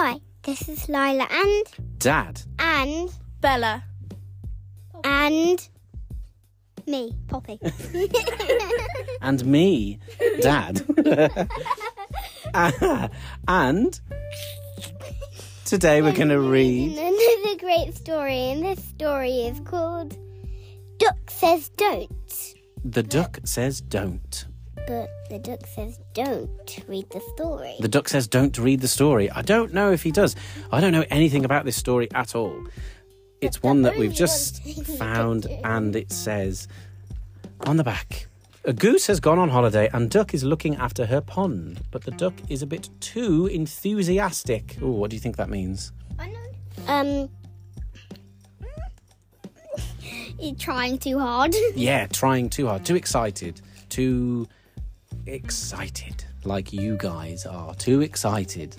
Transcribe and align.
Hi, 0.00 0.20
this 0.44 0.68
is 0.68 0.88
Lyla 0.88 1.26
and 1.28 1.98
Dad. 1.98 2.40
and 2.60 3.10
Bella. 3.40 3.82
and 5.02 5.68
me, 6.86 7.16
Poppy. 7.26 7.58
And 9.20 9.44
me, 9.44 9.98
Dad. 10.40 10.86
and 13.48 14.00
today 15.64 16.00
we're 16.00 16.12
going 16.12 16.28
to 16.28 16.38
read. 16.42 16.96
Another 16.96 17.58
great 17.58 17.96
story, 17.96 18.52
and 18.52 18.64
this 18.64 18.84
story 18.84 19.48
is 19.48 19.58
called 19.64 20.16
Duck 20.98 21.28
Says 21.28 21.70
Don't. 21.70 22.54
The 22.84 23.02
duck 23.02 23.40
says 23.42 23.80
don't. 23.80 24.46
But 24.88 25.10
the 25.28 25.38
duck 25.38 25.66
says 25.66 26.00
don't 26.14 26.84
read 26.88 27.10
the 27.10 27.20
story. 27.34 27.74
The 27.78 27.88
duck 27.88 28.08
says 28.08 28.26
don't 28.26 28.56
read 28.56 28.80
the 28.80 28.88
story. 28.88 29.30
I 29.30 29.42
don't 29.42 29.74
know 29.74 29.92
if 29.92 30.02
he 30.02 30.10
does. 30.10 30.34
I 30.72 30.80
don't 30.80 30.92
know 30.92 31.04
anything 31.10 31.44
about 31.44 31.66
this 31.66 31.76
story 31.76 32.08
at 32.14 32.34
all. 32.34 32.64
It's 33.42 33.62
one 33.62 33.82
that 33.82 33.98
we've 33.98 34.14
just 34.14 34.64
found, 34.96 35.44
and 35.62 35.94
it 35.94 36.10
says 36.10 36.68
on 37.66 37.76
the 37.76 37.84
back 37.84 38.28
A 38.64 38.72
goose 38.72 39.06
has 39.08 39.20
gone 39.20 39.38
on 39.38 39.50
holiday, 39.50 39.90
and 39.92 40.10
Duck 40.10 40.32
is 40.32 40.42
looking 40.42 40.74
after 40.76 41.04
her 41.04 41.20
pond. 41.20 41.82
But 41.90 42.04
the 42.04 42.12
duck 42.12 42.32
is 42.48 42.62
a 42.62 42.66
bit 42.66 42.88
too 43.00 43.46
enthusiastic. 43.46 44.78
Oh, 44.80 44.88
what 44.92 45.10
do 45.10 45.16
you 45.16 45.20
think 45.20 45.36
that 45.36 45.50
means? 45.50 45.92
Um, 46.86 47.28
you're 50.38 50.54
trying 50.54 50.96
too 50.98 51.18
hard. 51.18 51.54
Yeah, 51.74 52.06
trying 52.06 52.48
too 52.48 52.68
hard, 52.68 52.86
too 52.86 52.96
excited, 52.96 53.60
too 53.90 54.48
excited, 55.28 56.24
like 56.44 56.72
you 56.72 56.96
guys 56.96 57.46
are. 57.46 57.74
Too 57.74 58.00
excited 58.00 58.76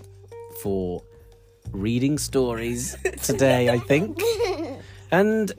for 0.62 1.04
reading 1.72 2.18
stories 2.18 2.98
today, 3.22 3.70
I 3.70 3.80
think. 3.80 4.20
And 5.12 5.52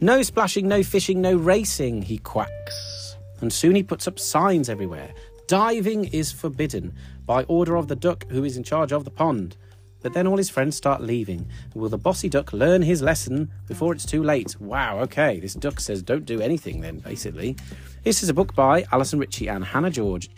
no 0.00 0.22
splashing, 0.22 0.66
no 0.66 0.82
fishing, 0.82 1.20
no 1.20 1.36
racing, 1.36 2.02
he 2.02 2.18
quacks. 2.18 3.16
And 3.40 3.52
soon 3.52 3.76
he 3.76 3.82
puts 3.84 4.08
up 4.08 4.18
signs 4.18 4.68
everywhere. 4.68 5.14
Diving 5.46 6.06
is 6.06 6.32
forbidden 6.32 6.94
by 7.24 7.44
order 7.44 7.76
of 7.76 7.88
the 7.88 7.94
duck 7.94 8.26
who 8.28 8.42
is 8.42 8.56
in 8.56 8.64
charge 8.64 8.90
of 8.92 9.04
the 9.04 9.10
pond. 9.10 9.56
But 10.00 10.14
then 10.14 10.26
all 10.26 10.36
his 10.36 10.50
friends 10.50 10.76
start 10.76 11.00
leaving. 11.00 11.48
Will 11.74 11.88
the 11.88 11.98
bossy 11.98 12.28
duck 12.28 12.52
learn 12.52 12.82
his 12.82 13.02
lesson 13.02 13.52
before 13.68 13.92
it's 13.92 14.04
too 14.04 14.22
late? 14.22 14.60
Wow, 14.60 14.98
okay, 15.00 15.38
this 15.38 15.54
duck 15.54 15.78
says 15.78 16.02
don't 16.02 16.26
do 16.26 16.40
anything 16.40 16.80
then, 16.80 16.98
basically. 16.98 17.56
This 18.04 18.22
is 18.24 18.28
a 18.28 18.34
book 18.34 18.54
by 18.56 18.84
Alison 18.90 19.20
Ritchie 19.20 19.48
and 19.48 19.64
Hannah 19.64 19.90
George. 19.90 20.28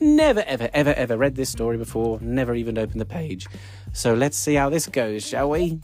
Never, 0.00 0.44
ever, 0.46 0.70
ever, 0.72 0.94
ever 0.94 1.16
read 1.16 1.34
this 1.34 1.50
story 1.50 1.76
before, 1.76 2.20
never 2.20 2.54
even 2.54 2.78
opened 2.78 3.00
the 3.00 3.04
page. 3.04 3.48
So 3.92 4.14
let's 4.14 4.36
see 4.36 4.54
how 4.54 4.70
this 4.70 4.86
goes, 4.86 5.26
shall 5.26 5.50
we? 5.50 5.80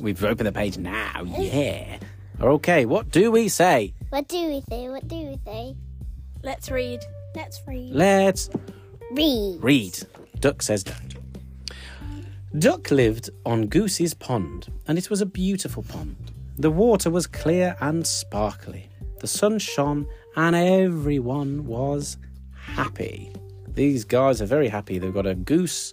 We've 0.00 0.24
opened 0.24 0.46
the 0.46 0.52
page 0.52 0.78
now, 0.78 1.22
yeah. 1.26 1.98
Okay, 2.40 2.86
what 2.86 3.10
do 3.10 3.30
we 3.30 3.48
say? 3.48 3.92
What 4.08 4.26
do 4.28 4.46
we 4.48 4.62
say? 4.70 4.88
What 4.88 5.06
do 5.06 5.16
we 5.16 5.38
say? 5.44 5.76
Let's 6.42 6.70
read. 6.70 7.00
Let's 7.34 7.60
read. 7.66 7.92
Let's 7.92 8.48
Read. 9.10 9.58
read. 9.62 9.98
Duck 10.40 10.62
says 10.62 10.82
don't. 10.82 11.14
Duck 12.58 12.90
lived 12.90 13.28
on 13.44 13.66
Goose's 13.66 14.14
pond, 14.14 14.68
and 14.88 14.96
it 14.96 15.10
was 15.10 15.20
a 15.20 15.26
beautiful 15.26 15.82
pond. 15.82 16.32
The 16.58 16.70
water 16.70 17.10
was 17.10 17.26
clear 17.26 17.76
and 17.80 18.06
sparkly. 18.06 18.88
The 19.20 19.26
sun 19.26 19.58
shone, 19.58 20.06
and 20.36 20.54
everyone 20.56 21.66
was 21.66 22.16
happy. 22.54 23.32
These 23.68 24.04
guys 24.04 24.42
are 24.42 24.46
very 24.46 24.68
happy. 24.68 24.98
They've 24.98 25.12
got 25.14 25.26
a 25.26 25.34
goose 25.34 25.92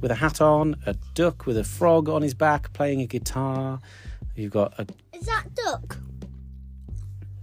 with 0.00 0.10
a 0.10 0.14
hat 0.14 0.40
on, 0.40 0.76
a 0.86 0.94
duck 1.14 1.46
with 1.46 1.56
a 1.58 1.64
frog 1.64 2.08
on 2.08 2.22
his 2.22 2.34
back 2.34 2.72
playing 2.72 3.00
a 3.00 3.06
guitar. 3.06 3.80
You've 4.34 4.52
got 4.52 4.74
a 4.78 4.86
Is 5.12 5.26
that 5.26 5.46
duck? 5.54 5.96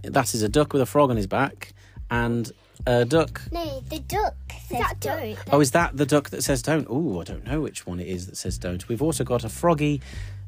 that 0.02 0.34
is 0.34 0.42
a 0.42 0.48
duck 0.48 0.72
with 0.74 0.82
a 0.82 0.86
frog 0.86 1.10
on 1.10 1.16
his 1.16 1.26
back, 1.26 1.72
and 2.10 2.52
a 2.86 3.04
duck 3.06 3.40
No, 3.50 3.80
the 3.88 4.00
duck 4.00 4.34
says 4.68 4.78
that 4.78 5.00
duck? 5.00 5.18
don't. 5.18 5.38
Oh, 5.50 5.60
is 5.60 5.70
that 5.70 5.96
the 5.96 6.04
duck 6.06 6.28
that 6.30 6.42
says 6.44 6.60
don't? 6.62 6.86
Oh, 6.90 7.20
I 7.20 7.24
don't 7.24 7.44
know 7.46 7.60
which 7.62 7.86
one 7.86 8.00
it 8.00 8.06
is 8.06 8.26
that 8.26 8.36
says 8.36 8.58
don't. 8.58 8.86
We've 8.88 9.00
also 9.02 9.24
got 9.24 9.44
a 9.44 9.48
froggy 9.48 10.02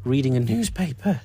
reading 0.07 0.37
a 0.37 0.41
newspaper 0.41 1.21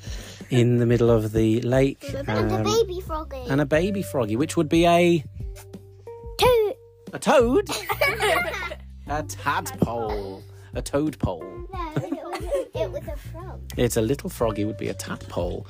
in 0.50 0.78
the 0.78 0.86
middle 0.86 1.10
of 1.12 1.32
the 1.32 1.62
lake. 1.62 2.04
And 2.28 2.50
the 2.50 2.56
um, 2.56 2.64
baby 2.64 3.00
froggy. 3.00 3.44
and 3.48 3.62
a 3.62 3.66
baby 3.66 4.02
froggy, 4.02 4.36
which 4.36 4.58
would 4.58 4.68
be 4.70 4.86
a 4.86 5.24
Two. 6.38 6.74
a 7.14 7.20
toad, 7.20 7.70
a 9.08 9.24
tadpole, 9.24 10.44
a 10.74 10.82
toadpole. 10.82 11.44
No, 11.72 11.92
it 11.96 12.12
was, 12.12 12.44
it 12.74 12.92
was 12.92 13.08
a 13.08 13.16
frog. 13.16 13.62
It's 13.78 13.98
a 13.98 14.02
little 14.02 14.30
froggy 14.30 14.66
would 14.66 14.78
be 14.78 14.90
a 14.90 14.94
tadpole. 14.96 15.68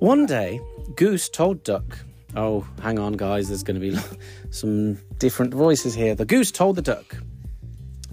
One 0.00 0.26
day, 0.26 0.60
Goose 0.94 1.30
told 1.30 1.64
Duck, 1.64 1.98
"Oh, 2.36 2.66
hang 2.82 2.98
on, 2.98 3.14
guys. 3.14 3.48
There's 3.48 3.62
going 3.62 3.80
to 3.80 3.90
be 3.90 3.98
some 4.50 4.98
different 5.18 5.54
voices 5.54 5.94
here." 5.94 6.14
The 6.14 6.26
Goose 6.26 6.50
told 6.52 6.76
the 6.76 6.82
Duck, 6.82 7.16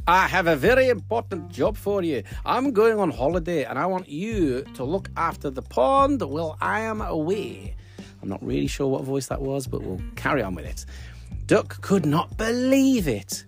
"I 0.09 0.27
have 0.27 0.47
a 0.47 0.55
very 0.55 0.89
important 0.89 1.49
job 1.49 1.77
for 1.77 2.01
you. 2.01 2.23
I'm 2.43 2.71
going 2.71 2.99
on 2.99 3.11
holiday, 3.11 3.63
and 3.65 3.77
I 3.77 3.85
want 3.85 4.09
you 4.09 4.63
to 4.73 4.83
look 4.83 5.07
after 5.15 5.51
the 5.51 5.61
pond 5.61 6.21
while 6.23 6.57
I 6.59 6.79
am 6.79 6.99
away." 7.01 7.75
I'm 8.21 8.29
not 8.29 8.43
really 8.43 8.65
sure 8.65 8.87
what 8.87 9.03
voice 9.03 9.27
that 9.27 9.41
was, 9.41 9.67
but 9.67 9.83
we'll 9.83 10.01
carry 10.15 10.41
on 10.41 10.55
with 10.55 10.65
it. 10.65 10.85
Duck 11.45 11.79
could 11.81 12.05
not 12.07 12.37
believe 12.37 13.07
it. 13.07 13.45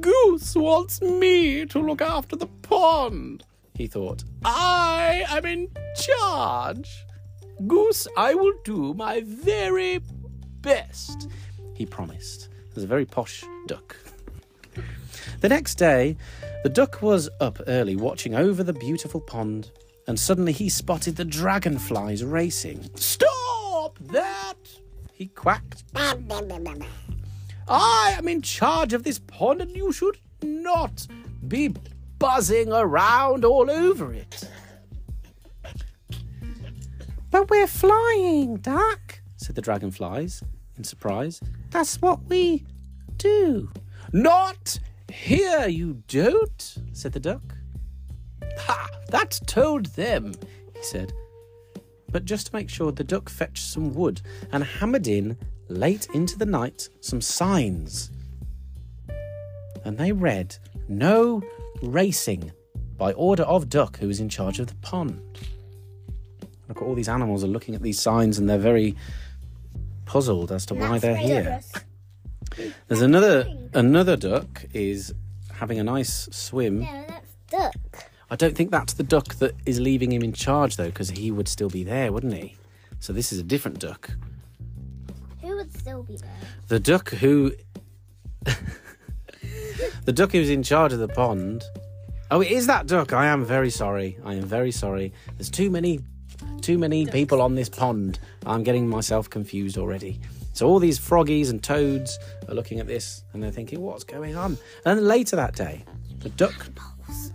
Goose 0.00 0.56
wants 0.56 1.00
me 1.00 1.64
to 1.66 1.78
look 1.78 2.02
after 2.02 2.34
the 2.34 2.48
pond, 2.62 3.44
he 3.74 3.86
thought. 3.86 4.24
I 4.44 5.24
am 5.28 5.46
in 5.46 5.68
charge. 5.96 6.90
Goose, 7.68 8.08
I 8.16 8.34
will 8.34 8.54
do 8.64 8.94
my 8.94 9.22
very 9.24 10.00
best, 10.60 11.28
he 11.74 11.86
promised. 11.86 12.48
Was 12.76 12.84
a 12.84 12.88
very 12.88 13.06
posh 13.06 13.42
duck. 13.66 13.96
The 15.40 15.48
next 15.48 15.76
day, 15.76 16.18
the 16.62 16.68
duck 16.68 17.00
was 17.00 17.30
up 17.40 17.58
early 17.66 17.96
watching 17.96 18.34
over 18.34 18.62
the 18.62 18.74
beautiful 18.74 19.18
pond, 19.18 19.70
and 20.06 20.20
suddenly 20.20 20.52
he 20.52 20.68
spotted 20.68 21.16
the 21.16 21.24
dragonflies 21.24 22.22
racing. 22.22 22.90
Stop 22.96 23.98
that! 24.12 24.56
He 25.14 25.28
quacked. 25.28 25.84
I 27.66 28.14
am 28.18 28.28
in 28.28 28.42
charge 28.42 28.92
of 28.92 29.04
this 29.04 29.20
pond, 29.20 29.62
and 29.62 29.74
you 29.74 29.90
should 29.90 30.18
not 30.42 31.06
be 31.48 31.74
buzzing 32.18 32.70
around 32.70 33.46
all 33.46 33.70
over 33.70 34.12
it. 34.12 34.50
But 37.30 37.48
we're 37.48 37.66
flying, 37.66 38.56
Duck, 38.56 39.20
said 39.38 39.54
the 39.54 39.62
dragonflies 39.62 40.42
in 40.76 40.84
surprise. 40.84 41.40
That's 41.70 42.00
what 42.00 42.24
we 42.28 42.64
do. 43.16 43.70
Not 44.12 44.78
here, 45.12 45.66
you 45.66 46.02
don't, 46.08 46.78
said 46.92 47.12
the 47.12 47.20
duck. 47.20 47.42
Ha! 48.58 48.88
That's 49.08 49.40
told 49.40 49.86
them, 49.86 50.34
he 50.74 50.82
said. 50.82 51.12
But 52.10 52.24
just 52.24 52.46
to 52.48 52.54
make 52.54 52.70
sure, 52.70 52.92
the 52.92 53.04
duck 53.04 53.28
fetched 53.28 53.64
some 53.64 53.92
wood 53.92 54.20
and 54.52 54.64
hammered 54.64 55.06
in, 55.06 55.36
late 55.68 56.06
into 56.14 56.38
the 56.38 56.46
night, 56.46 56.88
some 57.00 57.20
signs. 57.20 58.10
And 59.84 59.98
they 59.98 60.12
read, 60.12 60.56
No 60.88 61.42
racing, 61.82 62.52
by 62.96 63.12
order 63.12 63.42
of 63.44 63.68
Duck, 63.68 63.98
who 63.98 64.08
is 64.08 64.20
in 64.20 64.28
charge 64.28 64.58
of 64.58 64.66
the 64.66 64.74
pond. 64.76 65.20
Look 66.68 66.78
at 66.78 66.82
all 66.82 66.94
these 66.94 67.08
animals 67.08 67.44
are 67.44 67.48
looking 67.48 67.74
at 67.74 67.82
these 67.82 68.00
signs 68.00 68.38
and 68.38 68.48
they're 68.48 68.58
very 68.58 68.96
puzzled 70.06 70.50
as 70.50 70.64
to 70.66 70.74
why 70.74 70.98
they're 70.98 71.16
here. 71.16 71.60
There's 72.88 73.02
another 73.02 73.46
another 73.74 74.16
duck 74.16 74.64
is 74.72 75.12
having 75.52 75.78
a 75.78 75.84
nice 75.84 76.28
swim. 76.32 76.80
No, 76.80 77.04
that's 77.08 77.36
duck. 77.50 78.06
I 78.30 78.36
don't 78.36 78.56
think 78.56 78.70
that's 78.70 78.94
the 78.94 79.02
duck 79.02 79.34
that 79.36 79.54
is 79.66 79.78
leaving 79.78 80.12
him 80.12 80.22
in 80.22 80.32
charge 80.32 80.76
though, 80.76 80.86
because 80.86 81.10
he 81.10 81.30
would 81.30 81.48
still 81.48 81.68
be 81.68 81.84
there, 81.84 82.12
wouldn't 82.12 82.34
he? 82.34 82.56
So 82.98 83.12
this 83.12 83.32
is 83.32 83.38
a 83.38 83.42
different 83.42 83.78
duck. 83.78 84.10
Who 85.42 85.56
would 85.56 85.76
still 85.78 86.02
be 86.02 86.16
there? 86.16 86.30
The 86.68 86.80
duck 86.80 87.10
who 87.10 87.52
the 90.04 90.12
duck 90.12 90.32
who's 90.32 90.50
in 90.50 90.62
charge 90.62 90.92
of 90.92 90.98
the 90.98 91.08
pond. 91.08 91.64
Oh, 92.30 92.40
it 92.40 92.50
is 92.50 92.66
that 92.66 92.86
duck. 92.86 93.12
I 93.12 93.26
am 93.26 93.44
very 93.44 93.70
sorry. 93.70 94.18
I 94.24 94.34
am 94.34 94.44
very 94.44 94.72
sorry. 94.72 95.12
There's 95.36 95.50
too 95.50 95.70
many 95.70 96.00
too 96.66 96.78
many 96.78 97.06
people 97.06 97.40
on 97.40 97.54
this 97.54 97.68
pond. 97.68 98.18
I'm 98.44 98.64
getting 98.64 98.88
myself 98.88 99.30
confused 99.30 99.78
already. 99.78 100.18
So 100.52 100.66
all 100.66 100.80
these 100.80 100.98
froggies 100.98 101.48
and 101.48 101.62
toads 101.62 102.18
are 102.48 102.56
looking 102.56 102.80
at 102.80 102.88
this 102.88 103.22
and 103.32 103.40
they're 103.40 103.52
thinking, 103.52 103.80
what's 103.80 104.02
going 104.02 104.34
on? 104.34 104.58
And 104.84 104.98
then 104.98 105.06
later 105.06 105.36
that 105.36 105.54
day, 105.54 105.84
the 106.18 106.30
duck 106.30 106.68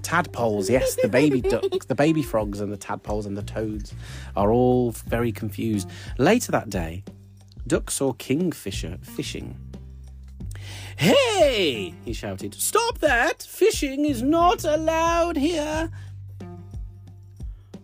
tadpoles, 0.02 0.70
yes, 0.70 0.96
the 0.96 1.08
baby 1.08 1.40
ducks, 1.54 1.86
the 1.86 1.96
baby 1.96 2.22
frogs 2.22 2.60
and 2.60 2.74
the 2.74 2.78
tadpoles 2.78 3.26
and 3.26 3.38
the 3.38 3.44
toads 3.44 3.94
are 4.36 4.52
all 4.52 4.92
very 4.92 5.32
confused. 5.32 5.90
Later 6.18 6.52
that 6.52 6.70
day, 6.70 7.06
Duck 7.66 7.90
saw 7.90 8.12
Kingfisher 8.12 8.98
fishing. 9.02 9.56
Hey! 10.98 11.96
he 12.04 12.12
shouted. 12.12 12.54
Stop 12.54 12.98
that! 12.98 13.44
Fishing 13.44 14.04
is 14.04 14.22
not 14.22 14.66
allowed 14.66 15.38
here. 15.38 15.90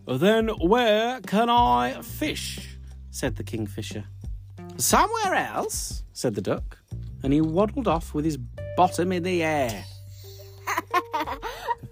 Then 0.08 0.48
where 0.48 1.20
can 1.20 1.50
I 1.50 2.00
fish? 2.00 2.78
said 3.10 3.36
the 3.36 3.44
kingfisher. 3.44 4.04
Somewhere 4.78 5.34
else, 5.34 6.02
said 6.14 6.34
the 6.34 6.40
duck, 6.40 6.78
and 7.22 7.30
he 7.30 7.42
waddled 7.42 7.86
off 7.86 8.14
with 8.14 8.24
his 8.24 8.38
bottom 8.74 9.12
in 9.12 9.22
the 9.22 9.42
air. 9.42 9.84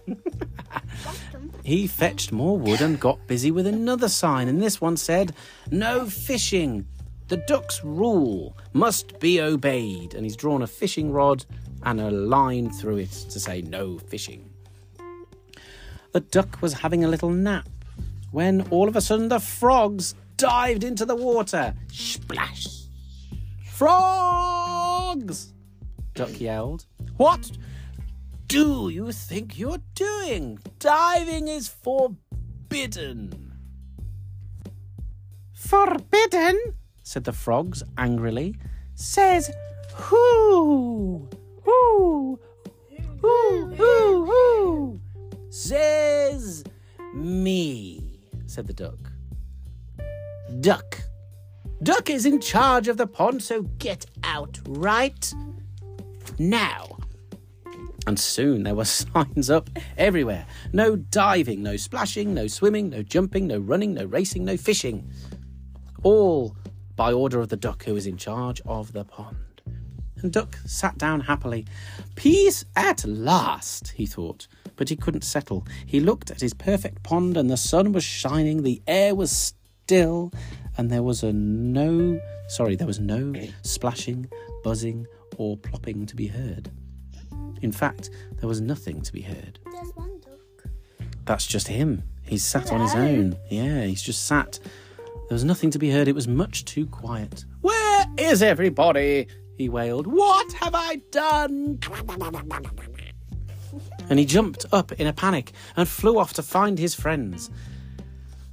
he 1.62 1.86
fetched 1.86 2.32
more 2.32 2.58
wood 2.58 2.80
and 2.80 2.98
got 2.98 3.26
busy 3.26 3.50
with 3.50 3.66
another 3.66 4.08
sign, 4.08 4.48
and 4.48 4.62
this 4.62 4.80
one 4.80 4.96
said, 4.96 5.34
No 5.70 6.06
fishing. 6.06 6.86
The 7.28 7.36
duck's 7.36 7.84
rule 7.84 8.56
must 8.72 9.20
be 9.20 9.42
obeyed. 9.42 10.14
And 10.14 10.24
he's 10.24 10.36
drawn 10.36 10.62
a 10.62 10.66
fishing 10.66 11.12
rod 11.12 11.44
and 11.82 12.00
a 12.00 12.10
line 12.10 12.70
through 12.70 12.98
it 12.98 13.10
to 13.10 13.38
say, 13.38 13.60
No 13.60 13.98
fishing. 13.98 14.48
The 16.12 16.20
duck 16.20 16.62
was 16.62 16.72
having 16.72 17.04
a 17.04 17.08
little 17.08 17.30
nap 17.30 17.68
when 18.36 18.60
all 18.68 18.86
of 18.86 18.94
a 18.96 19.00
sudden 19.00 19.30
the 19.30 19.40
frogs 19.40 20.14
dived 20.36 20.84
into 20.84 21.06
the 21.06 21.16
water. 21.16 21.74
Splash! 21.90 22.66
Frogs! 23.64 25.54
Duck 26.12 26.38
yelled. 26.38 26.84
What 27.16 27.50
do 28.46 28.90
you 28.90 29.10
think 29.10 29.58
you're 29.58 29.80
doing? 29.94 30.58
Diving 30.78 31.48
is 31.48 31.68
forbidden. 31.68 33.54
Forbidden? 35.54 36.60
said 37.02 37.24
the 37.24 37.32
frogs 37.32 37.82
angrily. 37.96 38.54
Says 38.96 39.50
who? 39.94 41.26
Who? 41.64 42.38
Who? 43.22 43.74
Who? 43.76 44.24
Who? 44.26 45.00
Says 45.48 46.64
me, 47.14 48.05
said 48.46 48.66
the 48.66 48.72
duck. 48.72 49.12
Duck. 50.60 51.02
Duck 51.82 52.08
is 52.08 52.24
in 52.24 52.40
charge 52.40 52.88
of 52.88 52.96
the 52.96 53.06
pond, 53.06 53.42
so 53.42 53.62
get 53.62 54.06
out 54.24 54.60
right 54.66 55.32
now. 56.38 56.96
And 58.06 58.18
soon 58.18 58.62
there 58.62 58.74
were 58.74 58.84
signs 58.86 59.50
up 59.50 59.68
everywhere. 59.98 60.46
No 60.72 60.96
diving, 60.96 61.62
no 61.62 61.76
splashing, 61.76 62.32
no 62.32 62.46
swimming, 62.46 62.90
no 62.90 63.02
jumping, 63.02 63.46
no 63.46 63.58
running, 63.58 63.94
no 63.94 64.04
racing, 64.04 64.44
no 64.44 64.56
fishing. 64.56 65.10
All 66.02 66.56
by 66.94 67.12
order 67.12 67.40
of 67.40 67.48
the 67.48 67.56
duck 67.56 67.84
who 67.84 67.94
was 67.94 68.06
in 68.06 68.16
charge 68.16 68.62
of 68.64 68.92
the 68.92 69.04
pond. 69.04 69.36
And 70.22 70.32
Duck 70.32 70.56
sat 70.64 70.96
down 70.96 71.20
happily. 71.20 71.66
Peace 72.14 72.64
at 72.74 73.04
last, 73.04 73.88
he 73.88 74.06
thought, 74.06 74.48
but 74.76 74.88
he 74.88 74.96
couldn't 74.96 75.24
settle. 75.24 75.66
He 75.84 76.00
looked 76.00 76.30
at 76.30 76.40
his 76.40 76.54
perfect 76.54 77.02
pond, 77.02 77.36
and 77.36 77.50
the 77.50 77.56
sun 77.56 77.92
was 77.92 78.04
shining, 78.04 78.62
the 78.62 78.82
air 78.86 79.14
was 79.14 79.30
still, 79.32 80.32
and 80.76 80.90
there 80.90 81.02
was 81.02 81.22
a 81.22 81.32
no 81.32 82.20
sorry, 82.48 82.76
there 82.76 82.86
was 82.86 83.00
no 83.00 83.34
splashing, 83.62 84.30
buzzing, 84.62 85.06
or 85.36 85.56
plopping 85.56 86.06
to 86.06 86.16
be 86.16 86.26
heard. 86.28 86.70
In 87.62 87.72
fact, 87.72 88.10
there 88.38 88.48
was 88.48 88.60
nothing 88.60 89.02
to 89.02 89.12
be 89.12 89.22
heard. 89.22 89.58
There's 89.72 89.90
one 89.94 90.20
duck. 90.20 90.70
That's 91.24 91.46
just 91.46 91.68
him. 91.68 92.02
He's 92.22 92.44
sat 92.44 92.72
on 92.72 92.80
his 92.80 92.94
own. 92.94 93.36
Yeah, 93.50 93.84
he's 93.84 94.02
just 94.02 94.26
sat. 94.26 94.58
There 95.28 95.34
was 95.34 95.44
nothing 95.44 95.70
to 95.70 95.78
be 95.78 95.90
heard. 95.90 96.08
It 96.08 96.14
was 96.14 96.28
much 96.28 96.64
too 96.64 96.86
quiet. 96.86 97.44
Where 97.60 98.04
is 98.18 98.42
everybody? 98.42 99.26
He 99.56 99.68
wailed. 99.68 100.06
What 100.06 100.52
have 100.54 100.74
I 100.74 100.96
done? 101.10 101.78
And 104.08 104.18
he 104.18 104.24
jumped 104.24 104.66
up 104.72 104.92
in 104.92 105.06
a 105.06 105.12
panic 105.12 105.52
and 105.76 105.88
flew 105.88 106.18
off 106.18 106.32
to 106.34 106.42
find 106.42 106.78
his 106.78 106.94
friends. 106.94 107.50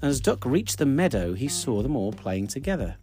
As 0.01 0.19
Duck 0.19 0.45
reached 0.45 0.79
the 0.79 0.85
meadow, 0.85 1.33
he 1.33 1.47
saw 1.47 1.81
them 1.81 1.95
all 1.95 2.11
playing 2.11 2.47
together. 2.47 2.97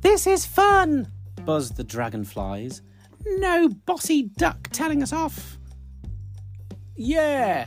This 0.00 0.26
is 0.26 0.46
fun, 0.46 1.08
buzzed 1.44 1.76
the 1.76 1.84
dragonflies. 1.84 2.82
No 3.26 3.68
bossy 3.68 4.22
duck 4.22 4.68
telling 4.72 5.02
us 5.02 5.12
off. 5.12 5.58
Yeah, 6.96 7.66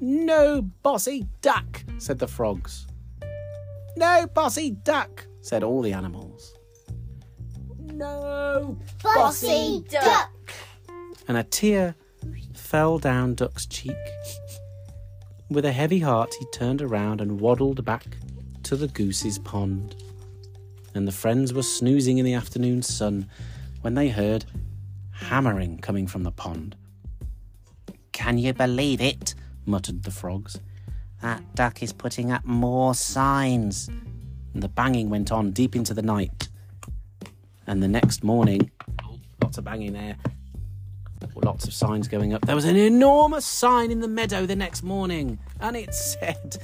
no 0.00 0.62
bossy 0.82 1.26
duck, 1.40 1.84
said 1.98 2.18
the 2.18 2.28
frogs. 2.28 2.86
No 3.96 4.26
bossy 4.26 4.70
duck, 4.70 5.26
said 5.40 5.62
all 5.62 5.82
the 5.82 5.92
animals. 5.92 6.54
No 7.78 8.78
Bossy 9.02 9.84
duck. 9.90 10.30
and 11.28 11.36
a 11.36 11.44
tear 11.44 11.94
fell 12.72 12.98
down 12.98 13.34
Duck's 13.34 13.66
cheek. 13.66 13.94
With 15.50 15.66
a 15.66 15.72
heavy 15.72 15.98
heart, 15.98 16.32
he 16.38 16.46
turned 16.54 16.80
around 16.80 17.20
and 17.20 17.38
waddled 17.38 17.84
back 17.84 18.16
to 18.62 18.76
the 18.76 18.88
goose's 18.88 19.38
pond. 19.38 19.94
And 20.94 21.06
the 21.06 21.12
friends 21.12 21.52
were 21.52 21.62
snoozing 21.62 22.16
in 22.16 22.24
the 22.24 22.32
afternoon 22.32 22.80
sun 22.80 23.28
when 23.82 23.92
they 23.92 24.08
heard 24.08 24.46
hammering 25.10 25.80
coming 25.80 26.06
from 26.06 26.22
the 26.22 26.30
pond. 26.30 26.74
Can 28.12 28.38
you 28.38 28.54
believe 28.54 29.02
it? 29.02 29.34
muttered 29.66 30.04
the 30.04 30.10
frogs. 30.10 30.58
That 31.20 31.54
duck 31.54 31.82
is 31.82 31.92
putting 31.92 32.32
up 32.32 32.46
more 32.46 32.94
signs. 32.94 33.90
And 34.54 34.62
the 34.62 34.70
banging 34.70 35.10
went 35.10 35.30
on 35.30 35.50
deep 35.50 35.76
into 35.76 35.92
the 35.92 36.00
night. 36.00 36.48
And 37.66 37.82
the 37.82 37.88
next 37.88 38.24
morning, 38.24 38.70
oh, 39.04 39.18
lots 39.42 39.58
of 39.58 39.64
banging 39.64 39.92
there, 39.92 40.16
lots 41.36 41.66
of 41.66 41.72
signs 41.72 42.08
going 42.08 42.34
up. 42.34 42.44
There 42.44 42.54
was 42.54 42.64
an 42.64 42.76
enormous 42.76 43.46
sign 43.46 43.90
in 43.90 44.00
the 44.00 44.08
meadow 44.08 44.46
the 44.46 44.56
next 44.56 44.82
morning, 44.82 45.38
and 45.60 45.76
it 45.76 45.94
said, 45.94 46.58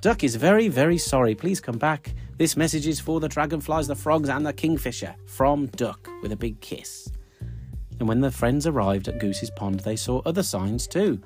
Duck 0.00 0.24
is 0.24 0.36
very, 0.36 0.68
very 0.68 0.98
sorry. 0.98 1.34
Please 1.34 1.60
come 1.60 1.78
back. 1.78 2.14
This 2.36 2.56
message 2.56 2.86
is 2.86 3.00
for 3.00 3.20
the 3.20 3.28
dragonflies, 3.28 3.86
the 3.86 3.94
frogs, 3.94 4.28
and 4.28 4.44
the 4.44 4.52
kingfisher. 4.52 5.14
From 5.26 5.66
Duck, 5.66 6.08
with 6.22 6.32
a 6.32 6.36
big 6.36 6.60
kiss. 6.60 7.10
And 7.98 8.08
when 8.08 8.20
the 8.20 8.30
friends 8.30 8.66
arrived 8.66 9.08
at 9.08 9.20
Goose's 9.20 9.50
Pond, 9.50 9.80
they 9.80 9.96
saw 9.96 10.20
other 10.26 10.42
signs 10.42 10.86
too. 10.86 11.22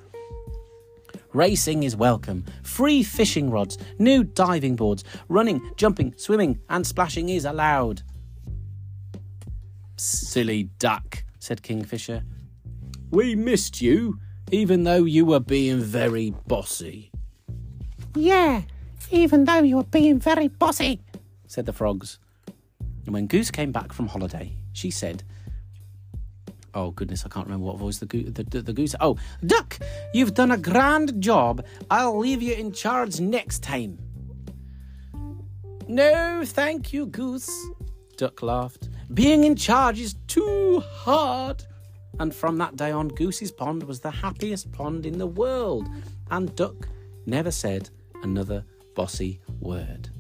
Racing 1.33 1.83
is 1.83 1.97
welcome. 1.97 2.45
Free 2.63 3.03
fishing 3.03 3.51
rods, 3.51 3.79
new 3.99 4.25
diving 4.25 4.77
boards, 4.77 5.05
running, 5.29 5.61
jumping, 5.77 6.15
swimming, 6.17 6.59
and 6.69 6.87
splashing 6.87 7.29
is 7.29 7.45
allowed. 7.45 8.03
Silly 9.97 10.65
duck, 10.79 11.25
said 11.38 11.62
Kingfisher. 11.62 12.23
We 13.11 13.35
missed 13.35 13.81
you, 13.81 14.19
even 14.50 14.85
though 14.85 15.05
you 15.05 15.25
were 15.25 15.41
being 15.41 15.81
very 15.81 16.31
bossy. 16.47 17.11
Yeah, 18.15 18.62
even 19.11 19.45
though 19.45 19.62
you 19.62 19.77
were 19.77 19.85
being 19.85 20.19
very 20.19 20.49
bossy, 20.49 21.00
said 21.47 21.67
the 21.67 21.73
frogs. 21.73 22.19
And 23.05 23.15
when 23.15 23.27
Goose 23.27 23.50
came 23.50 23.73
back 23.73 23.93
from 23.93 24.09
holiday, 24.09 24.53
she 24.73 24.91
said, 24.91 25.23
Oh 26.75 26.91
goodness, 26.91 27.25
I 27.25 27.29
can't 27.29 27.47
remember 27.47 27.67
what 27.67 27.79
voice 27.79 27.99
the, 27.99 28.07
goo- 28.07 28.31
the, 28.31 28.45
the, 28.45 28.62
the 28.62 28.73
goose. 28.73 28.95
Oh, 29.00 29.17
Duck, 29.45 29.79
you've 30.12 30.35
done 30.35 30.50
a 30.50 30.59
grand 30.59 31.21
job. 31.23 31.65
I'll 31.91 32.19
leave 32.19 32.43
you 32.43 32.55
in 32.55 32.73
charge 32.73 33.19
next 33.19 33.62
time. 33.62 33.99
No, 35.88 36.43
thank 36.45 36.93
you, 36.93 37.07
Goose. 37.07 37.50
Duck 38.19 38.43
laughed. 38.43 38.91
Being 39.15 39.45
in 39.45 39.57
charge 39.57 39.99
is 39.99 40.15
too 40.27 40.81
hard. 40.81 41.65
And 42.19 42.35
from 42.35 42.59
that 42.59 42.77
day 42.77 42.91
on, 42.91 43.09
Goosey's 43.09 43.53
pond 43.53 43.85
was 43.85 44.01
the 44.01 44.11
happiest 44.11 44.73
pond 44.73 45.07
in 45.07 45.19
the 45.19 45.27
world. 45.27 45.89
And 46.31 46.55
Duck 46.57 46.89
never 47.27 47.51
said 47.51 47.91
another 48.23 48.65
bossy 48.95 49.41
word. 49.61 50.11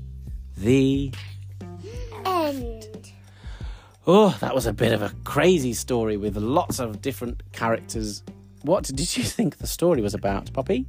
The 0.56 1.12
End. 2.24 3.12
Oh, 4.06 4.36
that 4.40 4.54
was 4.54 4.66
a 4.66 4.72
bit 4.72 4.92
of 4.92 5.02
a 5.02 5.12
crazy 5.24 5.74
story 5.74 6.16
with 6.16 6.36
lots 6.36 6.78
of 6.78 7.02
different 7.02 7.42
characters. 7.52 8.22
What 8.62 8.84
did 8.84 9.16
you 9.16 9.22
think 9.22 9.58
the 9.58 9.66
story 9.66 10.00
was 10.00 10.14
about, 10.14 10.52
Poppy? 10.52 10.86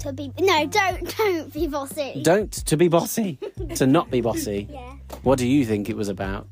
To 0.00 0.12
be 0.12 0.32
no, 0.38 0.66
don't 0.66 1.16
don't 1.18 1.52
be 1.52 1.66
bossy. 1.66 2.22
Don't 2.22 2.52
to 2.52 2.76
be 2.76 2.86
bossy, 2.86 3.38
to 3.74 3.86
not 3.86 4.10
be 4.10 4.20
bossy. 4.20 4.68
Yeah. 4.70 4.92
What 5.22 5.38
do 5.38 5.48
you 5.48 5.64
think 5.64 5.90
it 5.90 5.96
was 5.96 6.08
about? 6.08 6.46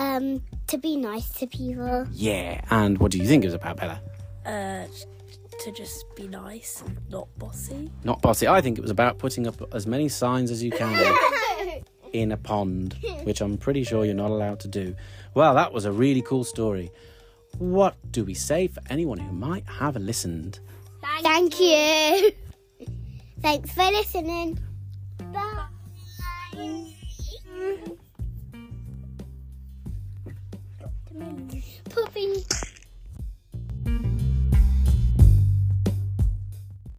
Um, 0.00 0.42
to 0.68 0.78
be 0.78 0.96
nice 0.96 1.28
to 1.34 1.46
people. 1.46 2.06
Yeah, 2.12 2.62
and 2.70 2.96
what 2.96 3.12
do 3.12 3.18
you 3.18 3.26
think 3.26 3.44
it 3.44 3.48
was 3.48 3.54
about, 3.54 3.76
Bella? 3.76 4.00
Uh, 4.46 4.86
to 5.62 5.72
just 5.72 6.06
be 6.16 6.26
nice 6.26 6.82
and 6.86 6.96
not 7.10 7.28
bossy. 7.38 7.90
Not 8.02 8.22
bossy. 8.22 8.48
I 8.48 8.62
think 8.62 8.78
it 8.78 8.80
was 8.80 8.90
about 8.90 9.18
putting 9.18 9.46
up 9.46 9.56
as 9.74 9.86
many 9.86 10.08
signs 10.08 10.50
as 10.50 10.62
you 10.62 10.70
can 10.70 11.14
in 12.14 12.32
a 12.32 12.38
pond, 12.38 12.96
which 13.24 13.42
I'm 13.42 13.58
pretty 13.58 13.84
sure 13.84 14.06
you're 14.06 14.14
not 14.14 14.30
allowed 14.30 14.60
to 14.60 14.68
do. 14.68 14.96
Well, 15.34 15.54
that 15.54 15.70
was 15.70 15.84
a 15.84 15.92
really 15.92 16.22
cool 16.22 16.44
story. 16.44 16.90
What 17.58 17.94
do 18.10 18.24
we 18.24 18.32
say 18.32 18.68
for 18.68 18.80
anyone 18.88 19.18
who 19.18 19.32
might 19.32 19.66
have 19.66 19.96
listened? 19.96 20.60
Thank 21.20 21.60
you. 21.60 22.32
Thanks 23.42 23.70
for 23.72 23.84
listening. 23.84 24.58
Bye. 25.30 25.66
Popping. 31.90 32.44